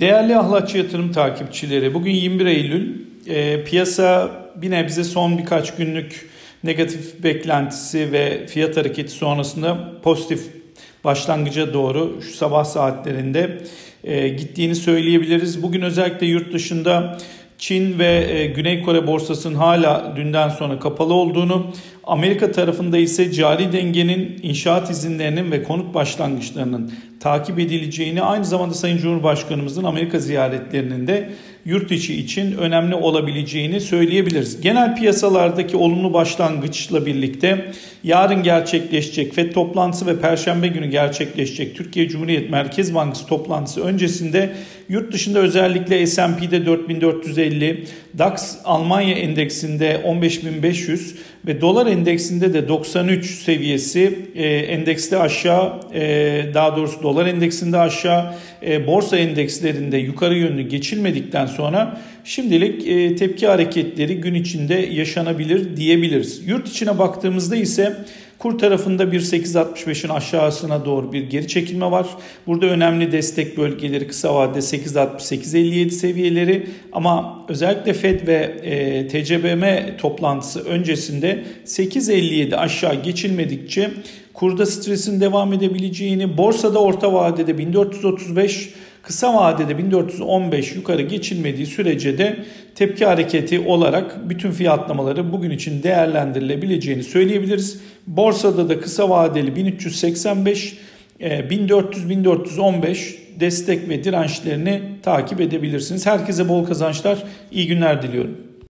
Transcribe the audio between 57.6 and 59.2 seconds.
aşağı e, borsa